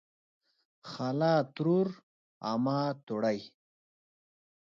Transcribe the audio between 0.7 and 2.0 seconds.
خاله ترور